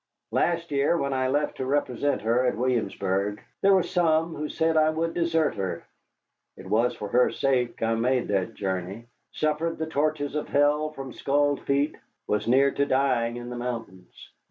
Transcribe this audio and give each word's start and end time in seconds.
Last 0.31 0.71
year 0.71 0.97
when 0.97 1.13
I 1.13 1.27
left 1.27 1.57
to 1.57 1.65
represent 1.67 2.23
her 2.23 2.43
at 2.47 2.57
Williamsburg 2.57 3.39
there 3.61 3.75
were 3.75 3.83
some 3.83 4.33
who 4.33 4.49
said 4.49 4.75
I 4.75 4.89
would 4.89 5.13
desert 5.13 5.53
her. 5.53 5.83
It 6.57 6.65
was 6.67 6.95
for 6.95 7.07
her 7.09 7.29
sake 7.29 7.83
I 7.83 7.93
made 7.93 8.27
that 8.29 8.55
journey, 8.55 9.05
suffered 9.31 9.77
the 9.77 9.85
tortures 9.85 10.33
of 10.33 10.47
hell 10.47 10.89
from 10.89 11.13
scalded 11.13 11.65
feet, 11.65 11.97
was 12.25 12.47
near 12.47 12.71
to 12.71 12.85
dying 12.87 13.37
in 13.37 13.51
the 13.51 13.57
mountains. 13.57 14.31